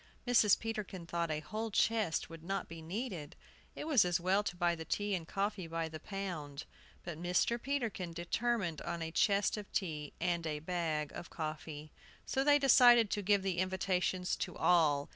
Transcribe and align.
Mrs. 0.27 0.57
Peterkin 0.57 1.05
thought 1.05 1.29
a 1.29 1.41
whole 1.41 1.69
chest 1.69 2.27
would 2.27 2.43
not 2.43 2.67
be 2.67 2.81
needed: 2.81 3.35
it 3.75 3.85
was 3.85 4.03
as 4.03 4.19
well 4.19 4.41
to 4.41 4.55
buy 4.55 4.73
the 4.73 4.83
tea 4.83 5.13
and 5.13 5.27
coffee 5.27 5.67
by 5.67 5.87
the 5.89 5.99
pound. 5.99 6.65
But 7.03 7.21
Mr. 7.21 7.61
Peterkin 7.61 8.11
determined 8.11 8.81
on 8.81 9.03
a 9.03 9.11
chest 9.11 9.57
of 9.57 9.71
tea 9.71 10.13
and 10.19 10.47
a 10.47 10.57
bag 10.57 11.11
of 11.13 11.29
coffee. 11.29 11.91
So 12.25 12.43
they 12.43 12.57
decided 12.57 13.11
to 13.11 13.21
give 13.21 13.43
the 13.43 13.59
invitations 13.59 14.35
to 14.37 14.57
all. 14.57 15.07